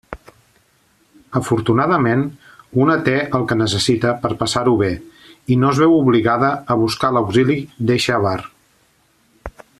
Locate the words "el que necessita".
3.39-4.13